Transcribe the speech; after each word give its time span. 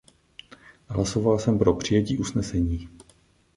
Hlasoval 0.87 1.39
jsem 1.39 1.59
pro 1.59 1.73
přijetí 1.73 2.17
usnesení. 2.17 2.89